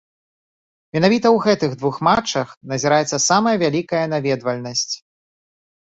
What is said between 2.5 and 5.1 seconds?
назіраецца самая вялікая наведвальнасць.